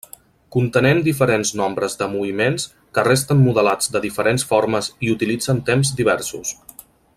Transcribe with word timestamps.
Contenent 0.53 1.01
diferents 1.07 1.51
nombres 1.59 1.97
de 1.99 2.07
moviments, 2.13 2.65
que 2.97 3.05
resten 3.09 3.45
modelats 3.49 3.93
de 3.97 4.03
diferents 4.07 4.49
formes 4.55 4.91
i 5.09 5.15
utilitzen 5.17 5.63
temps 5.69 5.93
diversos. 6.01 6.57